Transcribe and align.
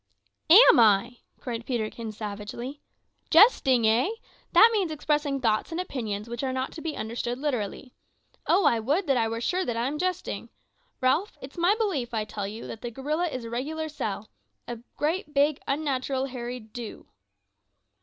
"Am 0.49 0.79
I?" 0.79 1.17
cried 1.39 1.63
Peterkin 1.63 2.11
savagely 2.11 2.81
"jesting, 3.29 3.85
eh? 3.85 4.09
That 4.51 4.71
means 4.73 4.89
expressing 4.91 5.39
thoughts 5.39 5.71
and 5.71 5.79
opinions 5.79 6.27
which 6.27 6.41
are 6.43 6.51
not 6.51 6.71
to 6.71 6.81
be 6.81 6.97
understood 6.97 7.37
literally. 7.37 7.93
Oh, 8.47 8.65
I 8.65 8.79
would 8.79 9.05
that 9.05 9.15
I 9.17 9.27
were 9.27 9.39
sure 9.39 9.63
that 9.63 9.77
I 9.77 9.85
am 9.85 9.99
jesting! 9.99 10.49
Ralph, 11.01 11.37
it's 11.39 11.55
my 11.55 11.75
belief, 11.75 12.15
I 12.15 12.25
tell 12.25 12.47
you, 12.47 12.65
that 12.65 12.81
the 12.81 12.89
gorilla 12.89 13.27
is 13.27 13.45
a 13.45 13.51
regular 13.51 13.89
sell 13.89 14.29
a 14.67 14.77
great, 14.97 15.35
big, 15.35 15.59
unnatural 15.67 16.25
hairy 16.25 16.59
do!" 16.59 17.05